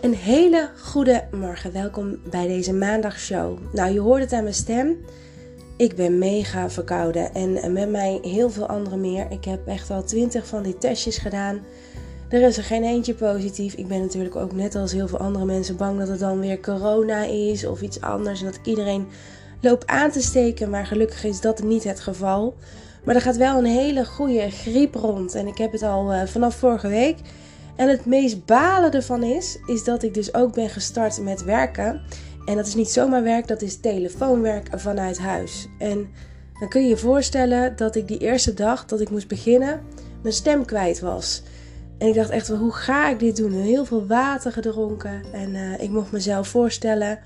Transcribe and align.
Een 0.00 0.14
hele 0.14 0.70
goede 0.82 1.24
morgen. 1.32 1.72
Welkom 1.72 2.18
bij 2.30 2.46
deze 2.46 2.72
maandagshow. 2.72 3.58
Nou, 3.72 3.92
je 3.92 4.00
hoort 4.00 4.22
het 4.22 4.32
aan 4.32 4.42
mijn 4.42 4.54
stem. 4.54 4.96
Ik 5.76 5.96
ben 5.96 6.18
mega 6.18 6.70
verkouden 6.70 7.34
en 7.34 7.72
met 7.72 7.90
mij 7.90 8.18
heel 8.22 8.50
veel 8.50 8.66
anderen 8.66 9.00
meer. 9.00 9.26
Ik 9.30 9.44
heb 9.44 9.66
echt 9.66 9.90
al 9.90 10.04
twintig 10.04 10.46
van 10.46 10.62
die 10.62 10.78
testjes 10.78 11.18
gedaan. 11.18 11.60
Er 12.28 12.42
is 12.42 12.56
er 12.56 12.64
geen 12.64 12.84
eentje 12.84 13.14
positief. 13.14 13.74
Ik 13.74 13.88
ben 13.88 14.00
natuurlijk 14.00 14.36
ook 14.36 14.52
net 14.52 14.74
als 14.74 14.92
heel 14.92 15.08
veel 15.08 15.18
andere 15.18 15.44
mensen 15.44 15.76
bang 15.76 15.98
dat 15.98 16.08
het 16.08 16.18
dan 16.18 16.40
weer 16.40 16.60
corona 16.60 17.24
is 17.24 17.66
of 17.66 17.82
iets 17.82 18.00
anders. 18.00 18.40
En 18.40 18.46
dat 18.46 18.54
ik 18.54 18.66
iedereen 18.66 19.06
loop 19.60 19.82
aan 19.86 20.10
te 20.10 20.22
steken. 20.22 20.70
Maar 20.70 20.86
gelukkig 20.86 21.24
is 21.24 21.40
dat 21.40 21.62
niet 21.62 21.84
het 21.84 22.00
geval. 22.00 22.54
Maar 23.04 23.14
er 23.14 23.20
gaat 23.20 23.36
wel 23.36 23.58
een 23.58 23.64
hele 23.64 24.04
goede 24.04 24.50
griep 24.50 24.94
rond. 24.94 25.34
En 25.34 25.46
ik 25.46 25.58
heb 25.58 25.72
het 25.72 25.82
al 25.82 26.12
uh, 26.12 26.22
vanaf 26.26 26.54
vorige 26.54 26.88
week. 26.88 27.16
En 27.80 27.88
het 27.88 28.06
meest 28.06 28.44
balen 28.44 28.92
ervan 28.92 29.22
is, 29.22 29.58
is 29.66 29.84
dat 29.84 30.02
ik 30.02 30.14
dus 30.14 30.34
ook 30.34 30.54
ben 30.54 30.68
gestart 30.68 31.20
met 31.22 31.44
werken. 31.44 32.02
En 32.44 32.56
dat 32.56 32.66
is 32.66 32.74
niet 32.74 32.90
zomaar 32.90 33.22
werk, 33.22 33.46
dat 33.46 33.62
is 33.62 33.80
telefoonwerk 33.80 34.68
vanuit 34.72 35.18
huis. 35.18 35.68
En 35.78 36.08
dan 36.58 36.68
kun 36.68 36.82
je 36.82 36.88
je 36.88 36.96
voorstellen 36.96 37.76
dat 37.76 37.96
ik 37.96 38.08
die 38.08 38.18
eerste 38.18 38.54
dag 38.54 38.84
dat 38.84 39.00
ik 39.00 39.10
moest 39.10 39.28
beginnen, 39.28 39.80
mijn 40.22 40.34
stem 40.34 40.64
kwijt 40.64 41.00
was. 41.00 41.42
En 41.98 42.08
ik 42.08 42.14
dacht 42.14 42.30
echt, 42.30 42.48
hoe 42.48 42.72
ga 42.72 43.08
ik 43.08 43.18
dit 43.18 43.36
doen? 43.36 43.52
Heel 43.52 43.84
veel 43.84 44.06
water 44.06 44.52
gedronken 44.52 45.22
en 45.32 45.54
uh, 45.54 45.82
ik 45.82 45.90
mocht 45.90 46.12
mezelf 46.12 46.48
voorstellen. 46.48 47.18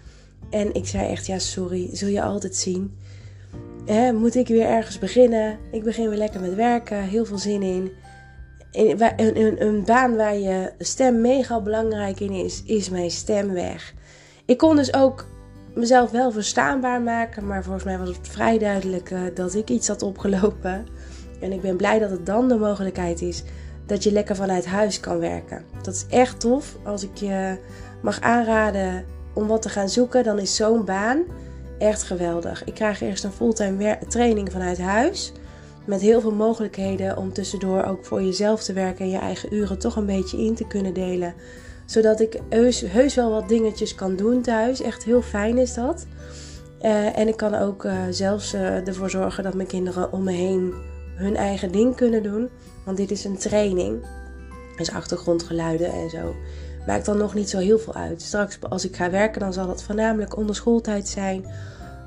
En 0.50 0.74
ik 0.74 0.86
zei 0.86 1.08
echt, 1.08 1.26
ja 1.26 1.38
sorry, 1.38 1.88
zul 1.92 2.08
je 2.08 2.22
altijd 2.22 2.56
zien. 2.56 2.98
Moet 4.14 4.34
ik 4.34 4.48
weer 4.48 4.66
ergens 4.66 4.98
beginnen? 4.98 5.58
Ik 5.72 5.82
begin 5.82 6.08
weer 6.08 6.18
lekker 6.18 6.40
met 6.40 6.54
werken, 6.54 7.02
heel 7.02 7.24
veel 7.24 7.38
zin 7.38 7.62
in 7.62 7.90
een, 8.74 9.62
een, 9.66 9.84
baan 9.84 10.16
waar 10.16 10.36
je 10.36 10.72
stem 10.78 11.20
mega 11.20 11.60
belangrijk 11.60 12.20
in 12.20 12.32
is, 12.32 12.62
is 12.66 12.90
mijn 12.90 13.10
stem 13.10 13.52
weg. 13.52 13.94
Ik 14.44 14.58
kon 14.58 14.76
dus 14.76 14.94
ook 14.94 15.26
mezelf 15.74 16.10
wel 16.10 16.30
verstaanbaar 16.30 17.02
maken, 17.02 17.46
maar 17.46 17.62
volgens 17.62 17.84
mij 17.84 17.98
was 17.98 18.08
het 18.08 18.28
vrij 18.28 18.58
duidelijk 18.58 19.10
uh, 19.10 19.20
dat 19.34 19.54
ik 19.54 19.70
iets 19.70 19.88
had 19.88 20.02
opgelopen. 20.02 20.86
En 21.40 21.52
ik 21.52 21.60
ben 21.60 21.76
blij 21.76 21.98
dat 21.98 22.10
het 22.10 22.26
dan 22.26 22.48
de 22.48 22.56
mogelijkheid 22.56 23.22
is 23.22 23.42
dat 23.86 24.02
je 24.02 24.12
lekker 24.12 24.36
vanuit 24.36 24.66
huis 24.66 25.00
kan 25.00 25.18
werken. 25.18 25.64
Dat 25.82 25.94
is 25.94 26.06
echt 26.08 26.40
tof. 26.40 26.76
Als 26.84 27.02
ik 27.02 27.16
je 27.16 27.58
mag 28.02 28.20
aanraden 28.20 29.04
om 29.34 29.46
wat 29.46 29.62
te 29.62 29.68
gaan 29.68 29.88
zoeken, 29.88 30.24
dan 30.24 30.38
is 30.38 30.56
zo'n 30.56 30.84
baan 30.84 31.22
echt 31.78 32.02
geweldig. 32.02 32.64
Ik 32.64 32.74
krijg 32.74 33.00
eerst 33.00 33.24
een 33.24 33.32
fulltime 33.32 33.98
training 34.08 34.52
vanuit 34.52 34.78
huis. 34.78 35.32
Met 35.84 36.00
heel 36.00 36.20
veel 36.20 36.34
mogelijkheden 36.34 37.16
om 37.16 37.32
tussendoor 37.32 37.82
ook 37.82 38.04
voor 38.04 38.22
jezelf 38.22 38.62
te 38.62 38.72
werken 38.72 39.04
en 39.04 39.10
je 39.10 39.18
eigen 39.18 39.54
uren 39.54 39.78
toch 39.78 39.96
een 39.96 40.06
beetje 40.06 40.38
in 40.38 40.54
te 40.54 40.66
kunnen 40.66 40.94
delen. 40.94 41.34
Zodat 41.86 42.20
ik 42.20 42.40
heus, 42.88 43.14
wel 43.14 43.30
wat 43.30 43.48
dingetjes 43.48 43.94
kan 43.94 44.16
doen 44.16 44.42
thuis. 44.42 44.82
Echt 44.82 45.04
heel 45.04 45.22
fijn 45.22 45.58
is 45.58 45.74
dat. 45.74 46.06
Uh, 46.82 47.18
en 47.18 47.28
ik 47.28 47.36
kan 47.36 47.54
ook 47.54 47.84
uh, 47.84 47.92
zelfs 48.10 48.54
uh, 48.54 48.88
ervoor 48.88 49.10
zorgen 49.10 49.44
dat 49.44 49.54
mijn 49.54 49.68
kinderen 49.68 50.12
om 50.12 50.24
me 50.24 50.32
heen 50.32 50.74
hun 51.14 51.36
eigen 51.36 51.72
ding 51.72 51.96
kunnen 51.96 52.22
doen. 52.22 52.48
Want 52.84 52.96
dit 52.96 53.10
is 53.10 53.24
een 53.24 53.38
training. 53.38 54.06
Dus 54.76 54.90
achtergrondgeluiden 54.90 55.92
en 55.92 56.10
zo. 56.10 56.34
Maakt 56.86 57.06
dan 57.06 57.16
nog 57.16 57.34
niet 57.34 57.50
zo 57.50 57.58
heel 57.58 57.78
veel 57.78 57.94
uit. 57.94 58.22
Straks 58.22 58.58
als 58.68 58.84
ik 58.84 58.96
ga 58.96 59.10
werken, 59.10 59.40
dan 59.40 59.52
zal 59.52 59.68
het 59.68 59.82
voornamelijk 59.82 60.36
onder 60.36 60.54
schooltijd 60.54 61.08
zijn. 61.08 61.46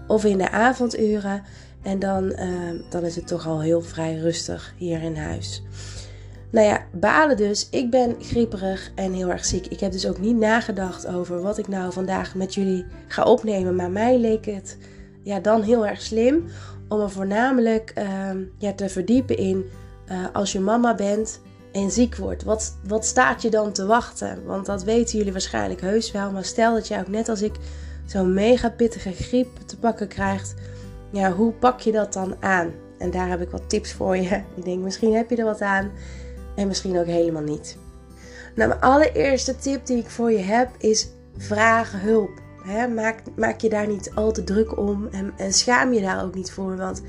Of 0.08 0.26
in 0.26 0.38
de 0.38 0.52
avonduren. 0.52 1.44
En 1.82 2.00
dan, 2.00 2.24
uh, 2.24 2.40
dan 2.90 3.04
is 3.04 3.16
het 3.16 3.28
toch 3.28 3.48
al 3.48 3.62
heel 3.62 3.82
vrij 3.82 4.16
rustig 4.16 4.74
hier 4.78 5.02
in 5.02 5.16
huis. 5.16 5.64
Nou 6.50 6.68
ja, 6.68 6.86
balen 6.92 7.38
dus. 7.38 7.68
Ik 7.70 7.90
ben 7.90 8.16
grieperig 8.20 8.92
en 8.96 9.14
heel 9.14 9.30
erg 9.30 9.46
ziek. 9.46 9.68
Ik 9.68 9.80
heb 9.80 9.92
dus 9.92 10.08
ook 10.08 10.20
niet 10.20 10.38
nagedacht 10.38 11.08
over 11.08 11.42
wat 11.42 11.58
ik 11.58 11.68
nou 11.68 11.92
vandaag 11.94 12.36
met 12.36 12.54
jullie 12.54 12.86
ga 13.08 13.24
opnemen. 13.24 13.76
Maar 13.76 13.92
mij 13.92 14.18
leek 14.20 14.46
het 14.46 14.78
ja, 15.24 15.40
dan 15.40 15.62
heel 15.62 15.88
erg 15.88 16.02
slim 16.02 16.46
om 16.88 17.00
er 17.00 17.12
voornamelijk 17.12 17.94
uh, 17.98 18.30
ja, 18.58 18.74
te 18.74 18.90
verdiepen 18.90 19.38
in 19.38 19.66
uh, 20.12 20.26
als 20.34 20.52
je 20.52 20.60
mama 20.60 20.96
bent 20.96 21.40
en 21.72 21.92
ziek 21.92 22.16
wordt. 22.16 22.44
Wat, 22.44 22.78
wat 22.88 23.06
staat 23.06 23.42
je 23.42 23.50
dan 23.50 23.72
te 23.72 23.86
wachten? 23.86 24.46
Want 24.46 24.66
dat 24.66 24.84
weten 24.84 25.18
jullie 25.18 25.32
waarschijnlijk 25.32 25.82
heus 25.82 26.12
wel. 26.12 26.32
Maar 26.32 26.46
stel 26.46 26.74
dat 26.74 26.88
jij 26.88 27.00
ook 27.00 27.08
net 27.08 27.30
als 27.30 27.42
ik 27.42 27.56
zo'n 28.06 28.34
mega 28.34 28.70
pittige 28.70 29.12
griep 29.12 29.48
te 29.66 29.78
pakken 29.78 30.08
krijgt 30.08 30.56
ja, 31.12 31.32
hoe 31.32 31.52
pak 31.52 31.80
je 31.80 31.92
dat 31.92 32.14
dan 32.14 32.36
aan? 32.40 32.72
En 32.98 33.12
daar 33.12 33.30
heb 33.30 33.42
ik 33.42 33.50
wat 33.50 33.70
tips 33.70 33.94
voor 33.94 34.18
je. 34.18 34.42
Ik 34.58 34.64
denk, 34.64 34.84
misschien 34.84 35.16
heb 35.16 35.30
je 35.30 35.36
er 35.36 35.46
wat 35.46 35.62
aan 35.62 35.92
en 36.56 36.68
misschien 36.68 36.98
ook 36.98 37.06
helemaal 37.06 37.42
niet. 37.42 37.78
Nou, 38.56 38.70
mijn 38.70 38.82
allereerste 38.82 39.56
tip 39.56 39.86
die 39.86 39.98
ik 39.98 40.10
voor 40.10 40.32
je 40.32 40.38
heb 40.38 40.70
is 40.78 41.10
vraag 41.38 41.92
hulp. 42.02 42.30
maak, 42.96 43.22
maak 43.36 43.62
je 43.62 43.70
daar 43.70 43.88
niet 43.88 44.12
al 44.16 44.32
te 44.32 44.44
druk 44.44 44.78
om 44.78 45.08
en, 45.38 45.54
schaam 45.54 45.94
je 45.94 46.02
daar 46.02 46.24
ook 46.24 46.36
niet 46.36 46.52
voor. 46.52 46.78
Want 46.78 47.02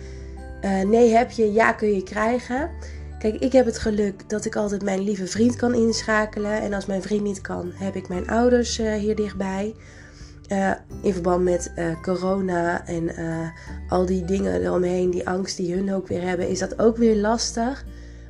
uh, 0.64 0.82
nee 0.82 1.14
heb 1.14 1.30
je, 1.30 1.52
ja 1.52 1.72
kun 1.72 1.94
je 1.94 2.02
krijgen. 2.02 2.70
Kijk, 3.18 3.34
ik 3.34 3.52
heb 3.52 3.66
het 3.66 3.78
geluk 3.78 4.28
dat 4.28 4.44
ik 4.44 4.56
altijd 4.56 4.82
mijn 4.82 5.00
lieve 5.00 5.26
vriend 5.26 5.56
kan 5.56 5.74
inschakelen. 5.74 6.60
En 6.60 6.72
als 6.72 6.86
mijn 6.86 7.02
vriend 7.02 7.22
niet 7.22 7.40
kan, 7.40 7.72
heb 7.74 7.94
ik 7.94 8.08
mijn 8.08 8.28
ouders 8.28 8.80
uh, 8.80 8.92
hier 8.92 9.16
dichtbij. 9.16 9.74
Uh, 10.48 10.70
in 11.02 11.12
verband 11.12 11.44
met 11.44 11.72
uh, 11.76 12.02
corona 12.02 12.86
en 12.86 13.20
uh, 13.20 13.48
al 13.88 14.06
die 14.06 14.24
dingen 14.24 14.62
eromheen, 14.62 15.10
die 15.10 15.28
angst 15.28 15.56
die 15.56 15.74
hun 15.74 15.94
ook 15.94 16.08
weer 16.08 16.22
hebben, 16.22 16.48
is 16.48 16.58
dat 16.58 16.78
ook 16.78 16.96
weer 16.96 17.16
lastig. 17.16 17.84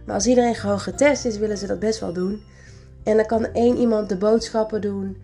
Maar 0.07 0.15
als 0.15 0.27
iedereen 0.27 0.55
gewoon 0.55 0.81
getest 0.81 1.25
is, 1.25 1.39
willen 1.39 1.59
ze 1.59 1.67
dat 1.67 1.79
best 1.79 2.01
wel 2.01 2.13
doen. 2.13 2.43
En 3.05 3.17
dan 3.17 3.27
kan 3.27 3.53
één 3.53 3.77
iemand 3.77 4.09
de 4.09 4.17
boodschappen 4.17 4.81
doen. 4.81 5.17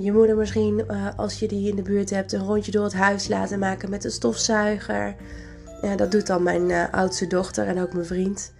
je 0.00 0.12
moeder 0.12 0.36
misschien, 0.36 0.84
als 1.16 1.38
je 1.38 1.48
die 1.48 1.68
in 1.68 1.76
de 1.76 1.82
buurt 1.82 2.10
hebt, 2.10 2.32
een 2.32 2.44
rondje 2.44 2.72
door 2.72 2.84
het 2.84 2.92
huis 2.92 3.28
laten 3.28 3.58
maken 3.58 3.90
met 3.90 4.04
een 4.04 4.10
stofzuiger. 4.10 5.14
dat 5.96 6.10
doet 6.10 6.26
dan 6.26 6.42
mijn 6.42 6.90
oudste 6.90 7.26
dochter 7.26 7.66
en 7.66 7.80
ook 7.80 7.92
mijn 7.92 8.06
vriend. 8.06 8.52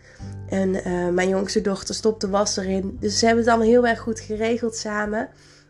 En 0.49 0.71
mijn 1.15 1.29
jongste 1.29 1.61
dochter 1.61 1.95
stopt 1.95 2.21
de 2.21 2.29
was 2.29 2.57
erin. 2.57 2.97
Dus 3.01 3.19
ze 3.19 3.27
hebben 3.27 3.45
het 3.45 3.53
allemaal 3.53 3.73
heel 3.73 3.87
erg 3.87 4.01
goed 4.01 4.21
geregeld 4.21 4.77
samen. 4.77 5.29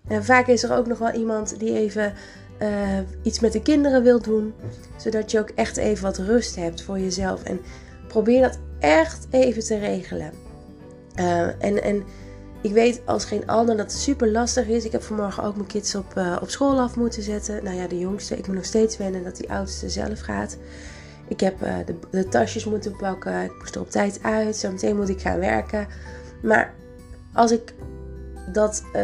En 0.09 0.25
vaak 0.25 0.47
is 0.47 0.63
er 0.63 0.77
ook 0.77 0.87
nog 0.87 0.99
wel 0.99 1.13
iemand 1.13 1.59
die 1.59 1.75
even 1.75 2.13
uh, 2.63 2.99
iets 3.23 3.41
met 3.41 3.53
de 3.53 3.63
kinderen 3.63 4.03
wil 4.03 4.23
doen. 4.23 4.55
Zodat 4.97 5.31
je 5.31 5.39
ook 5.39 5.51
echt 5.55 5.77
even 5.77 6.03
wat 6.03 6.19
rust 6.19 6.57
hebt 6.57 6.83
voor 6.83 6.99
jezelf. 6.99 7.43
En 7.43 7.61
probeer 8.09 8.41
dat 8.41 8.59
echt 8.79 9.27
even 9.31 9.65
te 9.65 9.79
regelen. 9.79 10.33
Uh, 11.17 11.41
en, 11.65 11.83
en 11.83 12.05
ik 12.61 12.73
weet 12.73 13.01
als 13.05 13.25
geen 13.25 13.47
ander 13.47 13.77
dat 13.77 13.93
het 13.93 14.01
super 14.01 14.31
lastig 14.31 14.67
is. 14.67 14.85
Ik 14.85 14.93
heb 14.93 15.03
vanmorgen 15.03 15.43
ook 15.43 15.55
mijn 15.55 15.67
kids 15.67 15.95
op, 15.95 16.15
uh, 16.19 16.37
op 16.41 16.51
school 16.51 16.81
af 16.81 16.97
moeten 16.97 17.23
zetten. 17.23 17.65
Nou 17.65 17.77
ja, 17.77 17.87
de 17.87 17.99
jongste. 17.99 18.37
Ik 18.37 18.47
moet 18.47 18.57
nog 18.57 18.65
steeds 18.65 18.97
wennen 18.97 19.25
dat 19.25 19.37
die 19.37 19.51
oudste 19.51 19.89
zelf 19.89 20.21
gaat. 20.21 20.57
Ik 21.29 21.41
heb 21.41 21.59
de, 21.87 21.95
de, 22.11 22.29
tasjes 22.29 22.65
moeten 22.65 22.97
pakken. 22.97 23.45
Ik 23.45 23.59
moest 23.59 23.75
er 23.75 23.81
op 23.81 23.91
tijd 23.91 24.19
uit. 24.23 24.57
Zometeen 24.57 24.97
moet 24.97 25.09
ik 25.09 25.21
gaan 25.21 25.39
werken. 25.39 25.87
Maar 26.43 26.75
als 27.33 27.53
ik 27.53 27.75
dat 28.53 28.83
uh, 28.97 29.03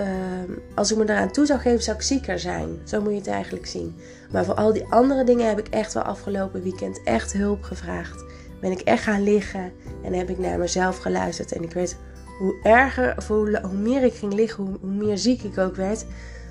als 0.74 0.90
ik 0.90 0.96
me 0.96 1.04
daaraan 1.04 1.32
toe 1.32 1.46
zou 1.46 1.60
geven, 1.60 1.82
zou 1.82 1.96
ik 1.96 2.02
zieker 2.02 2.38
zijn. 2.38 2.78
Zo 2.84 3.00
moet 3.00 3.12
je 3.12 3.18
het 3.18 3.26
eigenlijk 3.26 3.66
zien. 3.66 3.94
Maar 4.32 4.44
voor 4.44 4.54
al 4.54 4.72
die 4.72 4.84
andere 4.90 5.24
dingen 5.24 5.48
heb 5.48 5.58
ik 5.58 5.68
echt 5.68 5.92
wel 5.92 6.02
afgelopen 6.02 6.62
weekend 6.62 7.02
echt 7.02 7.32
hulp 7.32 7.62
gevraagd. 7.62 8.24
Ben 8.60 8.70
ik 8.70 8.80
echt 8.80 9.02
gaan 9.02 9.22
liggen 9.22 9.72
en 10.04 10.12
heb 10.12 10.30
ik 10.30 10.38
naar 10.38 10.58
mezelf 10.58 10.98
geluisterd. 10.98 11.52
En 11.52 11.62
ik 11.62 11.72
weet 11.72 11.96
hoe 12.38 12.56
erger, 12.62 13.14
of 13.16 13.28
hoe, 13.28 13.60
meer 13.72 14.02
ik 14.02 14.14
ging 14.14 14.32
liggen, 14.32 14.64
hoe, 14.64 14.90
meer 14.90 15.18
ziek 15.18 15.42
ik 15.42 15.58
ook 15.58 15.76
werd. 15.76 16.04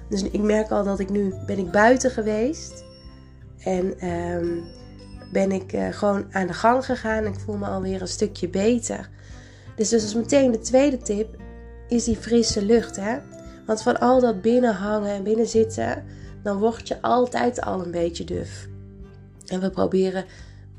Dus 0.10 0.24
ik 0.24 0.42
merk 0.42 0.72
al 0.72 0.84
dat 0.84 1.00
ik 1.00 1.10
nu 1.10 1.34
ben 1.46 1.58
ik 1.58 1.72
buiten 1.72 2.12
geweest. 2.12 2.84
En 3.60 4.10
um, 4.10 4.64
ben 5.32 5.52
ik 5.52 5.74
uh, 5.74 5.88
gewoon 5.92 6.26
aan 6.32 6.48
de 6.48 6.54
gang 6.54 6.86
gegaan. 6.86 7.26
Ik 7.26 7.40
voel 7.46 7.58
me 7.58 7.66
alweer 7.66 8.02
een 8.02 8.08
stukje 8.08 8.50
beter. 8.50 9.10
Dus 9.76 9.90
dat 9.90 10.02
is 10.02 10.16
meteen 10.16 10.52
de 10.52 10.60
tweede 10.60 10.98
tip 10.98 11.38
is 11.94 12.04
die 12.04 12.18
frisse 12.18 12.66
lucht. 12.66 12.96
Hè? 12.96 13.18
Want 13.66 13.82
van 13.82 14.00
al 14.00 14.20
dat 14.20 14.42
binnen 14.42 14.74
hangen 14.74 15.12
en 15.12 15.24
binnen 15.24 15.48
zitten, 15.48 16.04
dan 16.44 16.58
word 16.58 16.88
je 16.88 17.02
altijd 17.02 17.62
al 17.62 17.86
een 17.86 17.92
beetje 17.92 18.24
duf. 18.24 18.68
En 19.48 19.60
we 19.60 19.70
proberen 19.70 20.26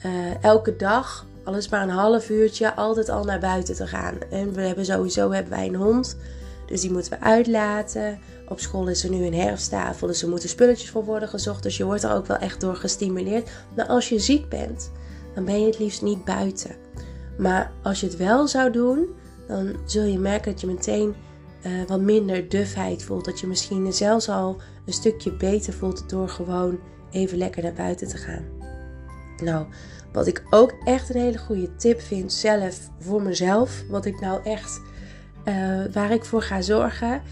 uh, 0.07 0.45
elke 0.45 0.77
dag, 0.77 1.27
al 1.45 1.55
is 1.55 1.69
maar 1.69 1.83
een 1.83 1.89
half 1.89 2.31
uurtje, 2.31 2.75
altijd 2.75 3.09
al 3.09 3.25
naar 3.25 3.41
buiten 3.41 3.75
te 3.75 3.87
gaan. 3.87 4.15
En 4.31 4.53
we 4.53 4.61
hebben 4.61 4.85
sowieso 4.85 5.31
hebben 5.31 5.53
wij 5.53 5.67
een 5.67 5.75
hond, 5.75 6.17
dus 6.67 6.81
die 6.81 6.93
moeten 6.93 7.13
we 7.13 7.21
uitlaten. 7.21 8.19
Op 8.49 8.61
school 8.61 8.89
is 8.89 9.05
er 9.05 9.11
nu 9.11 9.25
een 9.25 9.35
herfsttafel, 9.35 10.07
dus 10.07 10.23
er 10.23 10.29
moeten 10.29 10.49
spulletjes 10.49 10.91
voor 10.91 11.05
worden 11.05 11.29
gezocht. 11.29 11.63
Dus 11.63 11.77
je 11.77 11.85
wordt 11.85 12.03
er 12.03 12.15
ook 12.15 12.27
wel 12.27 12.37
echt 12.37 12.61
door 12.61 12.77
gestimuleerd. 12.77 13.51
Maar 13.77 13.87
als 13.87 14.09
je 14.09 14.19
ziek 14.19 14.49
bent, 14.49 14.91
dan 15.35 15.45
ben 15.45 15.61
je 15.61 15.67
het 15.67 15.79
liefst 15.79 16.03
niet 16.03 16.25
buiten. 16.25 16.77
Maar 17.39 17.73
als 17.83 18.01
je 18.01 18.07
het 18.07 18.17
wel 18.17 18.49
zou 18.49 18.73
doen, 18.73 19.09
dan 19.47 19.77
zul 19.85 20.05
je 20.05 20.19
merken 20.19 20.53
dat 20.53 20.61
je 20.61 20.67
meteen 20.67 21.15
uh, 21.67 21.73
wat 21.87 22.01
minder 22.01 22.49
dufheid 22.49 23.03
voelt. 23.03 23.25
Dat 23.25 23.41
je 23.41 23.47
misschien 23.47 23.93
zelfs 23.93 24.29
al 24.29 24.61
een 24.87 24.93
stukje 24.93 25.33
beter 25.33 25.73
voelt 25.73 26.11
door 26.11 26.29
gewoon 26.29 26.79
even 27.11 27.39
lekker 27.39 27.63
naar 27.63 27.73
buiten 27.73 28.09
te 28.09 28.17
gaan. 28.17 28.45
Nou, 29.43 29.67
wat 30.13 30.27
ik 30.27 30.43
ook 30.51 30.75
echt 30.85 31.15
een 31.15 31.21
hele 31.21 31.39
goede 31.39 31.77
tip 31.77 32.01
vind 32.01 32.33
zelf 32.33 32.79
voor 32.99 33.23
mezelf, 33.23 33.83
wat 33.89 34.05
ik 34.05 34.21
nou 34.21 34.43
echt, 34.45 34.81
uh, 35.45 35.85
waar 35.93 36.11
ik 36.11 36.25
voor 36.25 36.43
ga 36.43 36.61
zorgen, 36.61 37.23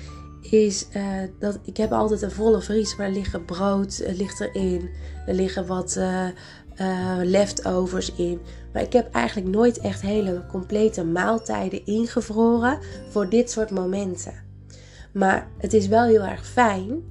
is 0.50 0.86
uh, 0.96 1.02
dat 1.38 1.58
ik 1.64 1.76
heb 1.76 1.92
altijd 1.92 2.22
een 2.22 2.30
volle 2.30 2.60
vries. 2.60 2.96
Maar 2.96 3.06
er 3.06 3.12
liggen 3.12 3.44
brood 3.44 4.02
er 4.06 4.14
ligt 4.14 4.40
erin. 4.40 4.90
Er 5.26 5.34
liggen 5.34 5.66
wat 5.66 5.96
uh, 5.96 7.18
leftovers 7.22 8.12
in. 8.12 8.40
Maar 8.72 8.82
ik 8.82 8.92
heb 8.92 9.14
eigenlijk 9.14 9.48
nooit 9.48 9.78
echt 9.78 10.00
hele 10.00 10.46
complete 10.46 11.04
maaltijden 11.04 11.86
ingevroren 11.86 12.78
voor 13.08 13.28
dit 13.28 13.50
soort 13.50 13.70
momenten. 13.70 14.34
Maar 15.12 15.48
het 15.58 15.72
is 15.72 15.86
wel 15.86 16.04
heel 16.04 16.22
erg 16.22 16.46
fijn 16.46 17.02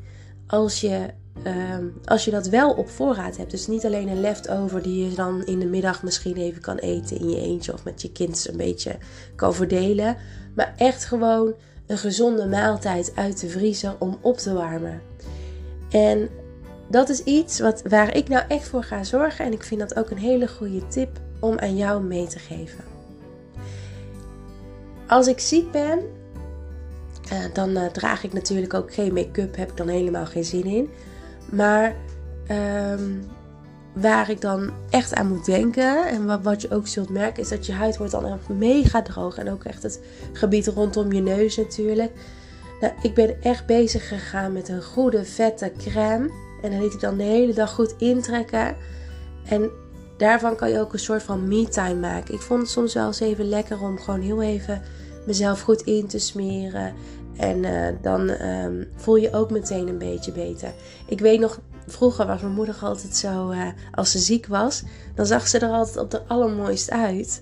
als 0.48 0.82
je, 0.82 1.08
uh, 1.44 1.78
als 2.06 2.26
je 2.26 2.32
dat 2.32 2.48
wel 2.48 2.72
op 2.72 2.90
voorraad 2.90 3.38
hebt. 3.38 3.52
Dus 3.52 3.68
niet 3.68 3.86
alleen 3.86 4.08
een 4.08 4.22
leftover 4.22 4.82
die 4.82 5.10
je 5.10 5.16
dan 5.16 5.46
in 5.46 5.60
de 5.60 5.66
middag 5.66 6.04
misschien 6.04 6.36
even 6.36 6.62
kan 6.62 6.78
eten 6.78 7.20
in 7.20 7.30
je 7.30 7.42
eentje 7.42 7.74
of 7.74 7.84
met 7.84 8.02
je 8.02 8.12
kind 8.12 8.48
een 8.50 8.58
beetje 8.58 8.98
kan 9.36 9.54
verdelen. 9.54 10.18
Maar 10.56 10.74
echt 10.78 11.06
gewoon 11.06 11.54
een 11.92 11.98
gezonde 11.98 12.48
maaltijd 12.48 13.12
uit 13.16 13.40
de 13.40 13.50
vriezer 13.50 13.96
om 14.00 14.18
op 14.22 14.38
te 14.38 14.54
warmen. 14.54 15.02
En 15.90 16.30
dat 16.88 17.10
is 17.10 17.24
iets 17.24 17.60
wat, 17.60 17.82
waar 17.82 18.16
ik 18.16 18.28
nou 18.28 18.44
echt 18.48 18.68
voor 18.68 18.84
ga 18.84 19.04
zorgen. 19.04 19.46
En 19.46 19.52
ik 19.52 19.64
vind 19.64 19.80
dat 19.80 19.96
ook 19.96 20.10
een 20.10 20.18
hele 20.18 20.48
goede 20.48 20.88
tip 20.88 21.20
om 21.40 21.60
aan 21.60 21.76
jou 21.76 22.04
mee 22.04 22.28
te 22.28 22.40
geven. 22.40 22.84
Als 25.08 25.28
ik 25.28 25.40
ziek 25.40 25.72
ben, 25.72 26.00
uh, 27.32 27.40
dan 27.54 27.70
uh, 27.70 27.86
draag 27.86 28.24
ik 28.24 28.34
natuurlijk 28.34 28.74
ook 28.74 28.94
geen 28.94 29.14
make-up. 29.14 29.56
Heb 29.56 29.70
ik 29.70 29.78
dan 29.78 29.88
helemaal 29.88 30.26
geen 30.26 30.46
zin 30.46 30.66
in. 30.66 30.90
Maar 31.50 31.96
um, 32.92 33.24
waar 33.94 34.30
ik 34.30 34.42
dan 34.42 34.72
echt 34.90 35.14
aan 35.16 35.28
moet 35.28 35.46
denken. 35.46 36.08
En 36.08 36.26
wat, 36.26 36.42
wat 36.42 36.62
je 36.62 36.72
ook 36.72 36.88
zult 36.88 37.10
merken. 37.10 37.44
Is 37.44 37.50
dat 37.50 37.66
je 37.66 37.74
huid 37.74 37.98
wordt 37.98 38.12
dan 38.12 38.26
echt 38.26 38.50
mega 38.50 39.02
droog. 39.02 39.38
En 39.38 39.52
ook 39.52 39.64
echt 39.64 39.84
het 39.84 40.00
gebied 40.34 40.68
rondom 40.68 41.12
je 41.12 41.22
neus 41.22 41.58
natuurlijk. 41.58 42.12
Nou, 42.82 42.94
ik 43.02 43.14
ben 43.14 43.42
echt 43.42 43.66
bezig 43.66 44.08
gegaan 44.08 44.54
met 44.54 44.70
een 44.70 44.84
goede 44.84 45.26
vette 45.26 45.72
crème. 45.78 46.30
En 46.62 46.72
dan 46.72 46.82
liet 46.82 46.94
ik 46.94 47.00
dan 47.00 47.18
de 47.18 47.24
hele 47.24 47.54
dag 47.54 47.72
goed 47.72 47.96
intrekken. 47.98 48.76
En 49.46 49.70
daarvan 50.18 50.56
kan 50.56 50.70
je 50.70 50.80
ook 50.80 50.94
een 50.94 51.00
soort 51.00 51.24
van 51.24 51.48
me-time 51.48 52.00
maken. 52.00 52.34
Ik 52.34 52.42
vond 52.42 52.62
het 52.62 52.70
soms 52.70 52.94
wel 52.94 53.08
eens 53.08 53.20
even 53.20 53.50
lekker 53.50 53.82
om 53.82 54.00
gewoon 54.00 54.22
heel 54.22 54.42
even 54.42 54.82
mezelf 55.26 55.62
goed 55.62 55.82
in 55.82 56.08
te 56.08 56.20
smeren. 56.20 56.94
En 57.38 57.64
uh, 57.64 57.88
dan 58.02 58.30
um, 58.30 58.88
voel 58.96 59.16
je 59.16 59.34
ook 59.34 59.52
meteen 59.52 59.88
een 59.88 59.98
beetje 59.98 60.32
beter. 60.32 60.72
Ik 61.06 61.20
weet 61.20 61.40
nog, 61.40 61.60
vroeger 61.92 62.28
was 62.28 62.42
mijn 62.42 62.54
moeder 62.54 62.78
altijd 62.82 63.16
zo, 63.16 63.52
uh, 63.52 63.68
als 63.92 64.12
ze 64.12 64.20
ziek 64.20 64.48
was, 64.48 64.84
dan 65.16 65.26
zag 65.26 65.48
ze 65.48 65.60
er 65.60 65.70
altijd 65.70 65.98
op 65.98 66.12
de 66.12 66.22
allermooist 66.28 66.92
uit. 66.92 67.42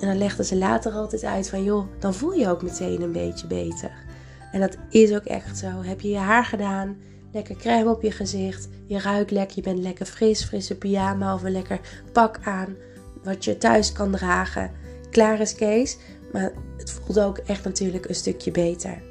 En 0.00 0.06
dan 0.06 0.18
legde 0.18 0.44
ze 0.44 0.56
later 0.56 0.92
altijd 0.92 1.24
uit 1.24 1.48
van, 1.48 1.64
joh, 1.64 1.86
dan 1.98 2.14
voel 2.14 2.32
je 2.32 2.48
ook 2.48 2.62
meteen 2.62 3.02
een 3.02 3.12
beetje 3.12 3.46
beter. 3.46 3.90
En 4.52 4.60
dat 4.60 4.76
is 4.88 5.14
ook 5.14 5.24
echt 5.24 5.58
zo. 5.58 5.66
Heb 5.82 6.00
je 6.00 6.08
je 6.08 6.18
haar 6.18 6.44
gedaan, 6.44 6.96
lekker 7.32 7.56
crème 7.56 7.90
op 7.90 8.02
je 8.02 8.10
gezicht, 8.10 8.68
je 8.86 8.98
ruikt 8.98 9.30
lekker, 9.30 9.56
je 9.56 9.62
bent 9.62 9.78
lekker 9.78 10.06
fris, 10.06 10.44
frisse 10.44 10.78
pyjama 10.78 11.34
of 11.34 11.42
een 11.42 11.52
lekker 11.52 11.80
pak 12.12 12.38
aan, 12.42 12.76
wat 13.22 13.44
je 13.44 13.58
thuis 13.58 13.92
kan 13.92 14.10
dragen. 14.10 14.70
Klaar 15.10 15.40
is 15.40 15.54
Kees, 15.54 15.96
maar 16.32 16.52
het 16.76 16.90
voelt 16.90 17.20
ook 17.20 17.38
echt 17.38 17.64
natuurlijk 17.64 18.08
een 18.08 18.14
stukje 18.14 18.50
beter. 18.50 19.02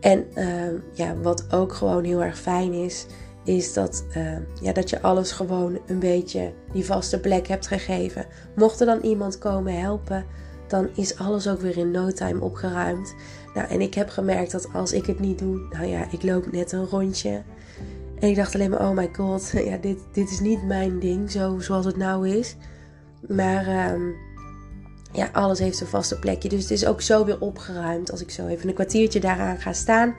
En 0.00 0.26
uh, 0.34 0.80
ja, 0.92 1.14
wat 1.14 1.52
ook 1.52 1.72
gewoon 1.72 2.04
heel 2.04 2.22
erg 2.22 2.38
fijn 2.38 2.72
is, 2.72 3.06
is 3.44 3.72
dat, 3.72 4.04
uh, 4.16 4.36
ja, 4.60 4.72
dat 4.72 4.90
je 4.90 5.02
alles 5.02 5.32
gewoon 5.32 5.78
een 5.86 5.98
beetje 5.98 6.52
die 6.72 6.84
vaste 6.84 7.20
plek 7.20 7.46
hebt 7.46 7.66
gegeven. 7.66 8.26
Mocht 8.56 8.80
er 8.80 8.86
dan 8.86 9.00
iemand 9.00 9.38
komen 9.38 9.80
helpen, 9.80 10.24
dan 10.66 10.88
is 10.94 11.18
alles 11.18 11.48
ook 11.48 11.60
weer 11.60 11.76
in 11.76 11.90
no 11.90 12.10
time 12.10 12.40
opgeruimd. 12.40 13.14
Nou, 13.54 13.68
en 13.68 13.80
ik 13.80 13.94
heb 13.94 14.08
gemerkt 14.08 14.52
dat 14.52 14.72
als 14.72 14.92
ik 14.92 15.06
het 15.06 15.20
niet 15.20 15.38
doe, 15.38 15.66
nou 15.70 15.86
ja, 15.86 16.06
ik 16.10 16.22
loop 16.22 16.52
net 16.52 16.72
een 16.72 16.86
rondje. 16.86 17.42
En 18.18 18.28
ik 18.28 18.36
dacht 18.36 18.54
alleen 18.54 18.70
maar, 18.70 18.88
oh 18.88 18.96
my 18.96 19.10
god, 19.12 19.52
ja, 19.70 19.76
dit, 19.76 19.98
dit 20.12 20.30
is 20.30 20.40
niet 20.40 20.66
mijn 20.66 20.98
ding, 20.98 21.30
zo, 21.30 21.58
zoals 21.58 21.86
het 21.86 21.96
nou 21.96 22.28
is. 22.28 22.56
Maar 23.28 23.92
um, 23.92 24.14
ja, 25.12 25.28
alles 25.32 25.58
heeft 25.58 25.80
een 25.80 25.86
vaste 25.86 26.18
plekje. 26.18 26.48
Dus 26.48 26.62
het 26.62 26.70
is 26.70 26.86
ook 26.86 27.00
zo 27.00 27.24
weer 27.24 27.40
opgeruimd. 27.40 28.10
Als 28.10 28.20
ik 28.20 28.30
zo 28.30 28.46
even 28.46 28.68
een 28.68 28.74
kwartiertje 28.74 29.20
daaraan 29.20 29.58
ga 29.58 29.72
staan, 29.72 30.14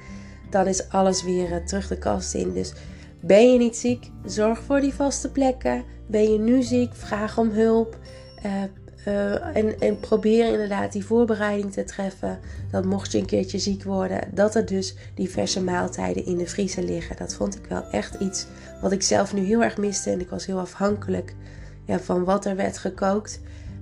dan 0.50 0.68
is 0.68 0.90
alles 0.90 1.24
weer 1.24 1.52
uh, 1.52 1.66
terug 1.66 1.88
de 1.88 1.98
kast 1.98 2.34
in. 2.34 2.54
Dus 2.54 2.74
ben 3.22 3.52
je 3.52 3.58
niet 3.58 3.78
ziek, 3.78 4.12
zorg 4.26 4.60
voor 4.60 4.82
die 4.82 4.94
vaste 4.94 5.32
plekken. 5.32 5.84
Ben 6.08 6.32
je 6.32 6.40
nu 6.40 6.62
ziek, 6.62 6.96
vraag 6.96 7.38
om 7.38 7.50
hulp. 7.50 7.98
Uh, 8.46 8.64
uh, 9.08 9.56
en, 9.56 9.80
en, 9.80 10.00
probeer 10.00 10.52
inderdaad 10.52 10.92
die 10.92 11.06
voorbereiding 11.06 11.72
te 11.72 11.84
treffen. 11.84 12.40
Dat 12.72 12.86
mocht 12.86 13.12
je 13.12 13.18
een 13.18 13.26
keertje 13.26 13.60
ziek 13.60 13.84
worden, 13.84 14.22
dat 14.34 14.56
er 14.56 14.66
dus 14.66 14.96
diverse 15.16 15.64
maaltijden 15.64 16.26
in 16.26 16.38
de 16.38 16.48
vriezer 16.48 16.84
liggen. 16.84 17.16
Dat 17.16 17.34
vond 17.34 17.56
ik 17.56 17.66
wel 17.66 17.84
echt 17.92 18.16
iets 18.20 18.46
wat 18.82 18.92
ik 18.92 19.02
zelf 19.02 19.34
nu 19.34 19.42
heel 19.42 19.64
erg 19.64 19.78
miste. 19.78 20.10
En 20.10 20.20
ik 20.20 20.30
was 20.30 20.46
heel 20.46 20.60
afhankelijk 20.60 21.36
ja, 21.86 22.00
van 22.00 22.24
wat 22.24 22.46
er 22.46 22.56
werd 22.56 22.78
gekookt. 22.78 23.42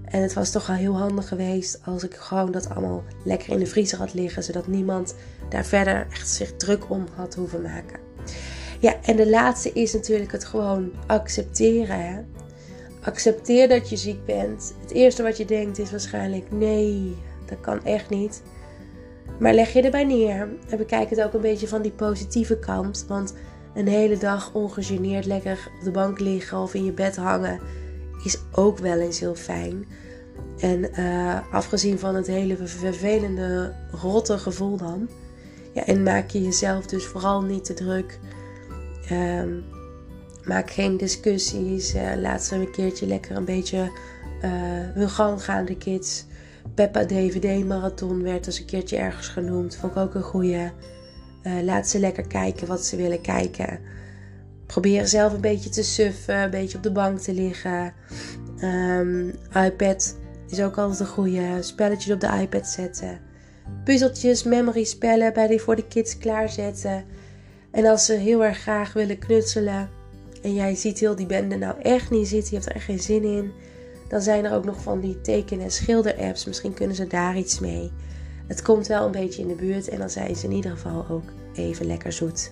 En 0.09 0.21
het 0.21 0.33
was 0.33 0.51
toch 0.51 0.67
wel 0.67 0.75
heel 0.75 0.97
handig 0.97 1.27
geweest 1.27 1.79
als 1.85 2.03
ik 2.03 2.13
gewoon 2.15 2.51
dat 2.51 2.69
allemaal 2.69 3.03
lekker 3.23 3.49
in 3.49 3.59
de 3.59 3.65
vriezer 3.65 3.97
had 3.97 4.13
liggen. 4.13 4.43
Zodat 4.43 4.67
niemand 4.67 5.15
daar 5.49 5.65
verder 5.65 6.07
echt 6.11 6.29
zich 6.29 6.55
druk 6.55 6.89
om 6.89 7.05
had 7.15 7.35
hoeven 7.35 7.61
maken. 7.61 7.99
Ja, 8.79 8.95
en 9.01 9.15
de 9.15 9.29
laatste 9.29 9.73
is 9.73 9.93
natuurlijk 9.93 10.31
het 10.31 10.45
gewoon 10.45 10.91
accepteren. 11.07 12.05
Hè? 12.05 12.19
Accepteer 13.03 13.67
dat 13.67 13.89
je 13.89 13.97
ziek 13.97 14.25
bent. 14.25 14.73
Het 14.81 14.91
eerste 14.91 15.23
wat 15.23 15.37
je 15.37 15.45
denkt 15.45 15.79
is 15.79 15.91
waarschijnlijk: 15.91 16.51
nee, 16.51 17.15
dat 17.45 17.59
kan 17.61 17.85
echt 17.85 18.09
niet. 18.09 18.41
Maar 19.39 19.53
leg 19.53 19.73
je 19.73 19.81
erbij 19.81 20.03
neer 20.03 20.49
en 20.69 20.77
bekijk 20.77 21.09
het 21.09 21.21
ook 21.21 21.33
een 21.33 21.41
beetje 21.41 21.67
van 21.67 21.81
die 21.81 21.91
positieve 21.91 22.59
kant. 22.59 23.05
Want 23.07 23.33
een 23.73 23.87
hele 23.87 24.17
dag 24.17 24.53
ongegeneerd 24.53 25.25
lekker 25.25 25.69
op 25.77 25.83
de 25.83 25.91
bank 25.91 26.19
liggen 26.19 26.57
of 26.57 26.73
in 26.73 26.85
je 26.85 26.91
bed 26.91 27.15
hangen 27.15 27.59
is 28.23 28.37
ook 28.51 28.77
wel 28.77 28.99
eens 28.99 29.19
heel 29.19 29.35
fijn. 29.35 29.85
En 30.59 30.99
uh, 30.99 31.39
afgezien 31.51 31.99
van 31.99 32.15
het 32.15 32.27
hele 32.27 32.57
vervelende, 32.63 33.73
rotte 33.91 34.37
gevoel 34.37 34.77
dan. 34.77 35.09
Ja, 35.73 35.85
en 35.85 36.03
maak 36.03 36.29
je 36.29 36.41
jezelf 36.41 36.85
dus 36.85 37.05
vooral 37.05 37.41
niet 37.41 37.65
te 37.65 37.73
druk. 37.73 38.19
Um, 39.11 39.63
maak 40.43 40.71
geen 40.71 40.97
discussies. 40.97 41.95
Uh, 41.95 42.15
laat 42.15 42.43
ze 42.43 42.55
een 42.55 42.71
keertje 42.71 43.07
lekker 43.07 43.35
een 43.35 43.45
beetje 43.45 43.77
uh, 43.77 44.49
hun 44.93 45.09
gang 45.09 45.43
gaan, 45.43 45.65
de 45.65 45.77
kids. 45.77 46.25
Peppa 46.73 47.05
DVD 47.05 47.65
Marathon 47.65 48.23
werd 48.23 48.43
dus 48.43 48.59
een 48.59 48.65
keertje 48.65 48.97
ergens 48.97 49.27
genoemd. 49.27 49.75
Vond 49.75 49.91
ik 49.91 49.97
ook 49.97 50.13
een 50.13 50.21
goede. 50.21 50.71
laat 51.63 51.87
ze 51.87 51.99
lekker 51.99 52.27
kijken 52.27 52.67
wat 52.67 52.85
ze 52.85 52.95
willen 52.95 53.21
kijken. 53.21 53.79
Probeer 54.69 55.07
zelf 55.07 55.33
een 55.33 55.41
beetje 55.41 55.69
te 55.69 55.83
suffen, 55.83 56.37
een 56.37 56.49
beetje 56.49 56.77
op 56.77 56.83
de 56.83 56.91
bank 56.91 57.19
te 57.19 57.33
liggen. 57.33 57.93
Um, 58.63 59.35
iPad 59.65 60.17
is 60.47 60.61
ook 60.61 60.77
altijd 60.77 60.99
een 60.99 61.05
goede. 61.05 61.57
Spelletjes 61.59 62.13
op 62.13 62.19
de 62.19 62.37
iPad 62.41 62.67
zetten. 62.67 63.19
Puzzeltjes, 63.83 64.43
memory 64.43 64.83
spellen 64.83 65.33
bij 65.33 65.47
die 65.47 65.61
voor 65.61 65.75
de 65.75 65.87
kids 65.87 66.17
klaarzetten. 66.17 67.05
En 67.71 67.85
als 67.85 68.05
ze 68.05 68.13
heel 68.13 68.43
erg 68.43 68.57
graag 68.57 68.93
willen 68.93 69.19
knutselen 69.19 69.89
en 70.41 70.53
jij 70.53 70.75
ziet 70.75 70.99
heel 70.99 71.15
die 71.15 71.25
bende 71.25 71.57
nou 71.57 71.81
echt 71.81 72.09
niet 72.09 72.27
zitten, 72.27 72.49
je 72.49 72.55
hebt 72.55 72.69
er 72.69 72.75
echt 72.75 72.85
geen 72.85 72.99
zin 72.99 73.23
in, 73.23 73.51
dan 74.07 74.21
zijn 74.21 74.45
er 74.45 74.53
ook 74.53 74.65
nog 74.65 74.81
van 74.81 74.99
die 74.99 75.21
teken- 75.21 75.61
en 75.61 75.71
schilder-apps. 75.71 76.45
Misschien 76.45 76.73
kunnen 76.73 76.95
ze 76.95 77.07
daar 77.07 77.37
iets 77.37 77.59
mee. 77.59 77.91
Het 78.47 78.61
komt 78.61 78.87
wel 78.87 79.05
een 79.05 79.11
beetje 79.11 79.41
in 79.41 79.47
de 79.47 79.55
buurt 79.55 79.87
en 79.87 79.99
dan 79.99 80.09
zijn 80.09 80.35
ze 80.35 80.45
in 80.45 80.51
ieder 80.51 80.71
geval 80.71 81.05
ook 81.09 81.31
even 81.53 81.85
lekker 81.85 82.11
zoet. 82.11 82.51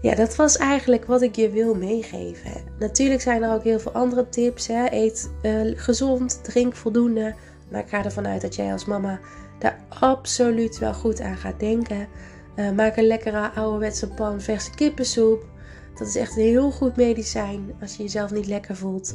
Ja, 0.00 0.14
dat 0.14 0.36
was 0.36 0.56
eigenlijk 0.56 1.04
wat 1.04 1.22
ik 1.22 1.36
je 1.36 1.50
wil 1.50 1.74
meegeven. 1.74 2.52
Natuurlijk 2.78 3.20
zijn 3.20 3.42
er 3.42 3.54
ook 3.54 3.64
heel 3.64 3.80
veel 3.80 3.92
andere 3.92 4.28
tips. 4.28 4.66
Hè? 4.66 4.86
Eet 4.90 5.30
uh, 5.42 5.72
gezond, 5.74 6.44
drink 6.44 6.76
voldoende. 6.76 7.34
Maar 7.70 7.80
ik 7.80 7.88
ga 7.88 8.04
ervan 8.04 8.26
uit 8.26 8.40
dat 8.40 8.54
jij 8.54 8.72
als 8.72 8.84
mama 8.84 9.20
daar 9.58 9.80
absoluut 9.88 10.78
wel 10.78 10.94
goed 10.94 11.20
aan 11.20 11.36
gaat 11.36 11.60
denken. 11.60 12.08
Uh, 12.56 12.70
maak 12.70 12.96
een 12.96 13.06
lekkere 13.06 13.50
ouderwetse 13.50 14.08
pan 14.08 14.40
verse 14.40 14.70
kippensoep. 14.74 15.46
Dat 15.94 16.08
is 16.08 16.16
echt 16.16 16.36
een 16.36 16.42
heel 16.42 16.70
goed 16.70 16.96
medicijn 16.96 17.74
als 17.80 17.96
je 17.96 18.02
jezelf 18.02 18.30
niet 18.30 18.46
lekker 18.46 18.76
voelt. 18.76 19.14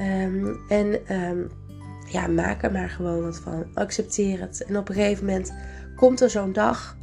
Um, 0.00 0.60
en 0.68 1.14
um, 1.14 1.50
ja, 2.10 2.26
maak 2.26 2.62
er 2.62 2.72
maar 2.72 2.88
gewoon 2.88 3.22
wat 3.22 3.38
van. 3.38 3.66
Accepteer 3.74 4.40
het. 4.40 4.64
En 4.64 4.76
op 4.76 4.88
een 4.88 4.94
gegeven 4.94 5.24
moment 5.24 5.54
komt 5.96 6.20
er 6.20 6.30
zo'n 6.30 6.52
dag 6.52 6.96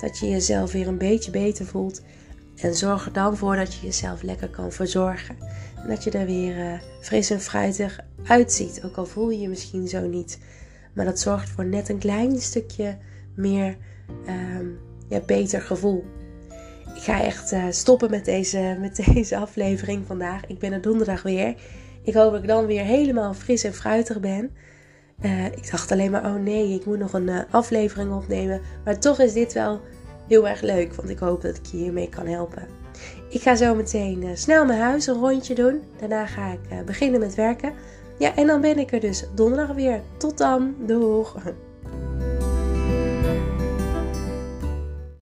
dat 0.00 0.18
je 0.18 0.28
jezelf 0.28 0.72
weer 0.72 0.88
een 0.88 0.98
beetje 0.98 1.30
beter 1.30 1.66
voelt. 1.66 2.02
En 2.60 2.74
zorg 2.74 3.06
er 3.06 3.12
dan 3.12 3.36
voor 3.36 3.56
dat 3.56 3.74
je 3.74 3.86
jezelf 3.86 4.22
lekker 4.22 4.48
kan 4.48 4.72
verzorgen. 4.72 5.36
En 5.82 5.88
dat 5.88 6.04
je 6.04 6.10
er 6.10 6.26
weer 6.26 6.58
uh, 6.58 6.80
fris 7.00 7.30
en 7.30 7.40
fruitig 7.40 8.00
uitziet. 8.24 8.82
Ook 8.84 8.96
al 8.96 9.06
voel 9.06 9.30
je 9.30 9.40
je 9.40 9.48
misschien 9.48 9.88
zo 9.88 10.06
niet. 10.06 10.38
Maar 10.94 11.04
dat 11.04 11.20
zorgt 11.20 11.48
voor 11.48 11.64
net 11.64 11.88
een 11.88 11.98
klein 11.98 12.40
stukje 12.40 12.96
meer 13.34 13.76
um, 14.28 14.78
ja, 15.08 15.20
beter 15.20 15.60
gevoel. 15.60 16.04
Ik 16.94 17.02
ga 17.02 17.22
echt 17.22 17.52
uh, 17.52 17.64
stoppen 17.70 18.10
met 18.10 18.24
deze, 18.24 18.76
met 18.80 18.96
deze 19.14 19.36
aflevering 19.36 20.06
vandaag. 20.06 20.46
Ik 20.46 20.58
ben 20.58 20.72
er 20.72 20.80
donderdag 20.80 21.22
weer. 21.22 21.54
Ik 22.02 22.14
hoop 22.14 22.32
dat 22.32 22.42
ik 22.42 22.48
dan 22.48 22.66
weer 22.66 22.84
helemaal 22.84 23.34
fris 23.34 23.64
en 23.64 23.74
fruitig 23.74 24.20
ben. 24.20 24.50
Eh, 25.20 25.46
ik 25.46 25.70
dacht 25.70 25.92
alleen 25.92 26.10
maar, 26.10 26.24
oh 26.24 26.42
nee, 26.42 26.74
ik 26.74 26.84
moet 26.84 26.98
nog 26.98 27.12
een 27.12 27.30
aflevering 27.50 28.12
opnemen. 28.12 28.60
Maar 28.84 29.00
toch 29.00 29.18
is 29.18 29.32
dit 29.32 29.52
wel 29.52 29.80
heel 30.28 30.48
erg 30.48 30.60
leuk, 30.60 30.94
want 30.94 31.08
ik 31.08 31.18
hoop 31.18 31.42
dat 31.42 31.56
ik 31.56 31.66
je 31.66 31.76
hiermee 31.76 32.08
kan 32.08 32.26
helpen. 32.26 32.66
Ik 33.28 33.42
ga 33.42 33.54
zo 33.54 33.74
meteen 33.74 34.22
uh, 34.22 34.30
snel 34.34 34.64
mijn 34.64 34.80
huis 34.80 35.06
een 35.06 35.14
rondje 35.14 35.54
doen. 35.54 35.82
Daarna 35.98 36.26
ga 36.26 36.52
ik 36.52 36.84
beginnen 36.84 37.20
met 37.20 37.34
werken. 37.34 37.72
Ja, 38.18 38.36
en 38.36 38.46
dan 38.46 38.60
ben 38.60 38.78
ik 38.78 38.92
er 38.92 39.00
dus 39.00 39.24
donderdag 39.34 39.74
weer. 39.74 40.00
Tot 40.16 40.38
dan. 40.38 40.74
Doeg! 40.86 41.34